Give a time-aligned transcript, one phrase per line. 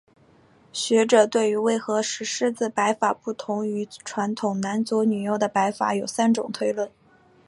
[0.73, 6.89] 学者对于为何石狮子摆法不同于传统男左女右的摆法有三种推论。